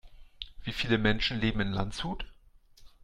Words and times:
Wie 0.63 0.71
viele 0.73 0.97
Menschen 0.97 1.39
leben 1.39 1.59
in 1.59 1.73
Landshut? 1.73 2.25